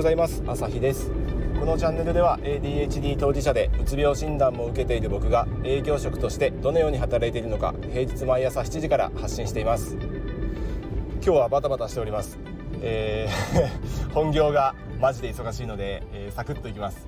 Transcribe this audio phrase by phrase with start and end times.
[0.00, 0.42] ございます。
[0.46, 1.10] 朝日です。
[1.58, 9.98] このチャンネルでは ADHD 当事者でうつ病診断も受けている僕が営業職としてどのように働いているのか平日毎朝7時から発信しています。
[11.16, 12.38] 今日はバタバタしております、
[12.80, 17.06] えー 本業がマジで忙しいので、えー、サクッといきます。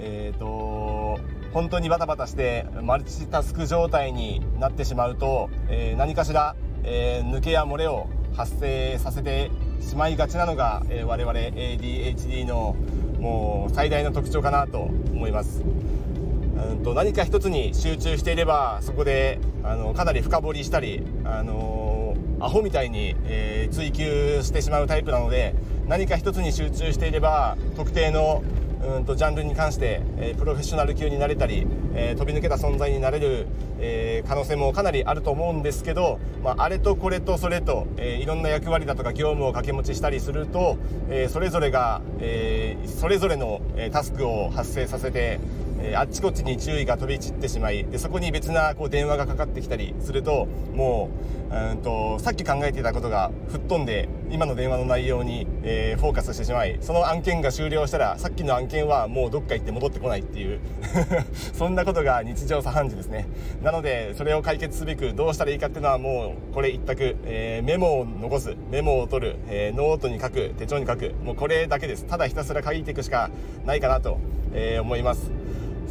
[0.00, 1.20] えーと
[1.52, 12.74] 本当にバタバタしてマルチタスク状態になってしまうと、えー、何かしら、えー、抜けや漏れを発生させてしまいがちなのが、えー、我々 ADHD の
[13.18, 15.62] もう最大の特徴かなと思います。
[15.62, 25.54] うんと何か一つに集中していればそこであのかなり深掘りしたり、あのー、アホみたいに、えー、追求してしまうタイプなので
[25.88, 28.42] 何か一つに集中していれば特定の
[28.82, 33.46] うんとジャンルに関して、え、プロフェッショナル級になれたり、え、飛び抜けた存在になれる、
[33.78, 40.76] えー、可能性もかなりあると思うんですけど、まあ、あれとこれとそれと、えいろんな役割だとか業務を掛け持ちしたりすると、
[41.10, 45.38] えそれぞれが、えそれぞれの、えタスクを発生させて、
[45.82, 51.10] えあっちこっちに注意が飛び散ってしまいでそこに別なこう電話がかかってきたりするとも
[51.50, 60.60] ううんとさっき考えていたことが吹っ飛んで今の電話の内容に、えー、フォーカスしてしまいその案件が終了したらさっきの案件はもうどっか行って戻ってこないっていう
[61.52, 63.26] そんなことが日常茶飯事ですね。
[63.62, 72.06] なのでそれを解決すべくどうしたらいいかっていうのはもうこれ一択、えー、メモを残すメモを取る、えー、ノートに書く手帳に書くもうこれだけです。
[72.06, 73.30] ただひたすら書いていくしか
[73.66, 74.18] ないかなと、
[74.54, 75.41] え思います。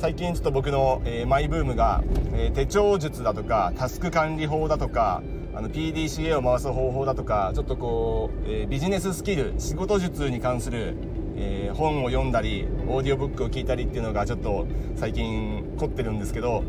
[0.01, 5.21] 最近ちょっと僕の、えー、マイブームが、えー、手帳術だとかタスク管理法だとか
[5.53, 10.95] あの PDCA を回す方法だとかちょっとこう、えー、ビジネススキル仕事術に関する、
[11.35, 16.63] えー、本を読んだりオーディオブックを聞いたりっていうのがちょっと最近凝ってるんですけど、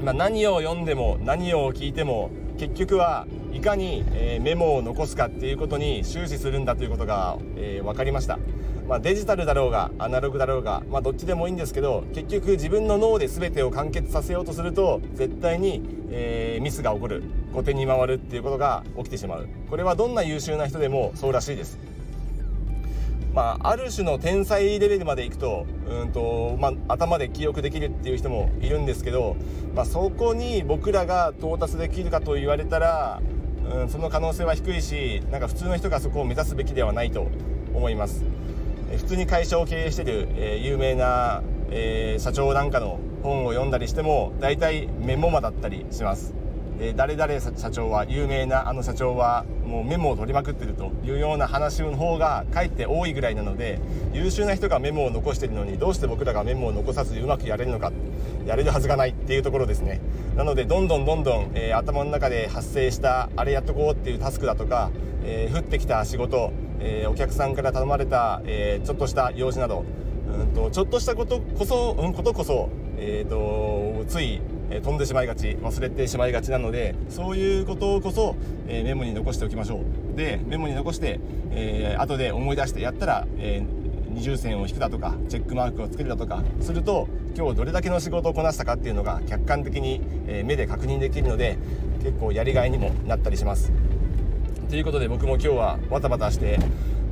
[0.00, 8.38] まあ、何を読んでも何を聞いても結局はいかに、えメモを残すかっていうことに終始するんだということが、え分かりました。
[8.92, 17.22] まあ、デジタルだろうがアナログだろうが、まあ、どっちでもいいんですけど結局自分の脳で全てを完結させようとすると絶対に、えー、ミスが起こる
[17.54, 21.78] 後手に回るっていうことが起きてしまうこれはどんな優秀な人でもそうらしいです。
[23.32, 29.36] まあ、ある種の天才レベルまでいくとうんと、まあ、頭で記憶できるっていう人もいるんですけど、
[29.74, 33.22] まあ、そこに僕らが到達できるかと言われたら、
[33.74, 37.26] うん、その可能性は低いしなんか普通の人がそこを目指すべきではないと
[37.72, 38.22] 思います。
[38.96, 46.34] 普通に会社を経営してる、え有名な、え社長なんかの本を読んだりしても大体メモマだったりします。
[46.78, 53.78] で誰々社長は有名なあの社長はもうメモを取りまくってるというような話の方がかえって多いぐらいなので
[54.12, 57.92] 優秀な人がメモを残してるのにどうして僕らがメモを残さずうまくやれるのか
[58.46, 60.00] やれるはずがないっていうところですね
[60.34, 64.90] なのでどんどんどんどん、えー、頭の中で発生したあれやっとこうっていうタスクだとか、
[65.24, 66.52] えー、降ってきた仕事
[66.84, 69.84] えー、お客さんから頼まれた、えー、ちょっとした用事など
[70.40, 79.80] うんとちょっとしたことこそ、うん、ことこそ、えーと、つい、え飛んでしまいがち忘れてしまいがちなのでそういうことこそ、えメモに残しておきましょ
[80.14, 81.20] うでメモに残して、
[81.50, 83.62] えー、後で思い出してやったら、え
[84.08, 91.58] 二重線を引くだとかチェックマークをつけるだとかすると今日どれだけの仕事をこなしたかっていうのが客観的に、え目で確認できるので
[92.02, 93.72] 結構やりがいにもなったりします。
[94.72, 96.58] ということで僕も今日はバタバタして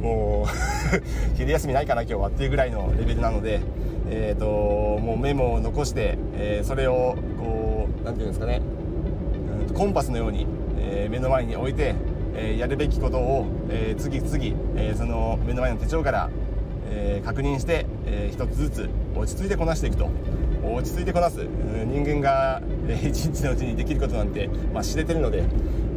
[0.01, 0.97] もう
[1.37, 3.61] 昼休みないかな今日はっていうぐらいのレベルなので、
[4.09, 4.47] えーと、
[4.99, 8.63] もうメモを残して、えー、それをこう何て言うんですかね、
[9.75, 10.47] コンパスのように、
[10.79, 11.95] えー、目の前に置いて、
[12.35, 14.39] えー、やるべきことを、え次々、
[14.79, 16.31] えその目の前の手帳から、
[16.91, 20.09] え確認して、えー、一つずつ落ち着いてこなしていくと。
[20.63, 21.47] 落ち着いてこなす
[21.87, 25.43] 人間が、えー、一日のうちにできることなんて、まあ、知れてるので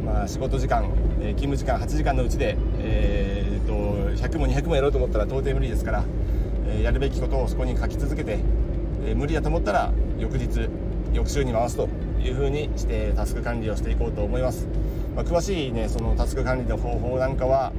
[0.04, 0.84] まあ、仕事時間、
[1.20, 3.72] えー、勤務時間8時間のうちで、えー、と
[4.22, 6.04] 100も200もやろうと思ったら到底無理ですから、
[6.68, 8.38] えー、やるべきことをそこに書き続けて、
[9.06, 10.68] えー、無理だと思ったら翌日
[11.12, 11.88] 翌週に回すと
[12.20, 14.66] いうふうにしてタスク管理をしていこうと思います、
[15.14, 17.72] まあ、詳しいねそのタスク管理の方法なんかは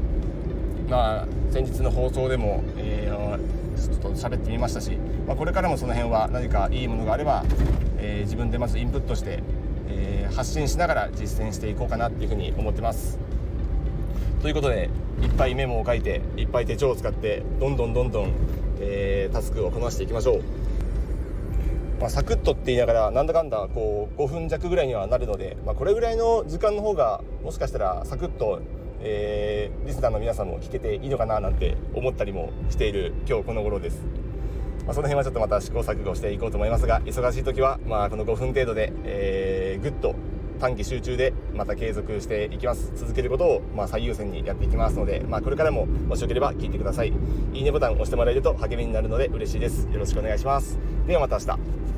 [0.89, 3.37] まあ先日の放送でも、えー、
[3.77, 4.91] ちょっと喋ってみましたし、
[5.27, 7.43] まあ、これからもその辺は何かいいものがあれば、
[7.97, 9.43] えー、自分でまずインプットして
[9.89, 13.19] えー、発信しながら実践していこうかなっていうふうに思ってます
[14.41, 14.89] ということで
[15.21, 18.31] いっぱいメモを書いていっぱい手帳を使ってどんどんどんどん、
[18.79, 20.41] えー、タスクをこなしていきましょう
[21.99, 28.61] まあ、サクッとって言いながらなんだかんだこう5分弱ぐらいにはなるので、まあ、これぐらいの時間の方がもしかしたらサクッと、
[29.01, 34.24] えー、リスナーの皆さんも聞けていいのかななんて思ったりもしている今日この頃です。
[34.85, 40.15] まあ、その辺はちょっとまた試行錯誤していこうと思いますが忙しい時はまあこの5分程度で、えー、ぐっと、
[40.59, 42.91] 短期集中でまた継続していきます。
[42.95, 47.11] 続けることをま最優先にやっていきますので、まあ、これからももしよければ聞いてください。
[47.53, 49.87] いいねボタンを押してもらえると励みになるので嬉しいです。
[49.91, 50.77] よろしくお願いします。
[51.07, 51.94] ではまた明日。